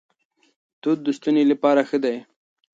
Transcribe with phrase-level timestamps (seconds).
[0.81, 2.15] توت د ستوني لپاره ښه دي.